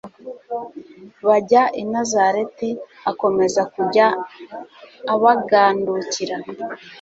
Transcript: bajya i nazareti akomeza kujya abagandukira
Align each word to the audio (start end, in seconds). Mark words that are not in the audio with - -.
bajya 1.27 1.61
i 1.81 1.83
nazareti 1.91 2.69
akomeza 3.11 3.61
kujya 3.73 4.07
abagandukira 5.13 6.35